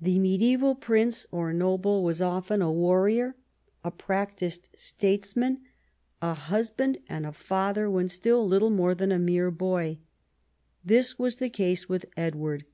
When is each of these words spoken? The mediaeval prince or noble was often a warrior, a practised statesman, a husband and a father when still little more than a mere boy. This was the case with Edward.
The 0.00 0.20
mediaeval 0.20 0.76
prince 0.76 1.26
or 1.32 1.52
noble 1.52 2.04
was 2.04 2.22
often 2.22 2.62
a 2.62 2.70
warrior, 2.70 3.34
a 3.82 3.90
practised 3.90 4.68
statesman, 4.76 5.62
a 6.22 6.32
husband 6.34 6.98
and 7.08 7.26
a 7.26 7.32
father 7.32 7.90
when 7.90 8.08
still 8.08 8.46
little 8.46 8.70
more 8.70 8.94
than 8.94 9.10
a 9.10 9.18
mere 9.18 9.50
boy. 9.50 9.98
This 10.84 11.18
was 11.18 11.38
the 11.40 11.50
case 11.50 11.88
with 11.88 12.06
Edward. 12.16 12.66